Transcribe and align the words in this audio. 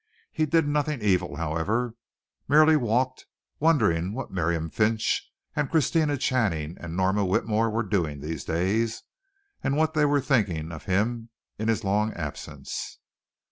He 0.31 0.47
did 0.47 0.67
nothing 0.67 0.99
evil, 1.03 1.35
however, 1.35 1.93
merely 2.47 2.75
walked, 2.75 3.27
wondering 3.59 4.13
what 4.13 4.31
Miriam 4.31 4.67
Finch 4.71 5.31
and 5.55 5.69
Christina 5.69 6.17
Channing 6.17 6.75
and 6.79 6.97
Norma 6.97 7.23
Whitmore 7.23 7.69
were 7.69 7.83
doing 7.83 8.19
these 8.19 8.43
days 8.43 9.03
and 9.63 9.77
what 9.77 9.93
they 9.93 10.05
were 10.05 10.19
thinking 10.19 10.71
of 10.71 10.85
him 10.85 11.29
in 11.59 11.67
his 11.67 11.83
long 11.83 12.13
absence. 12.15 12.97